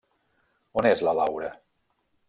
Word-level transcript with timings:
On 0.81 0.89
és 0.93 1.05
la 1.09 1.15
Laura? 1.23 1.55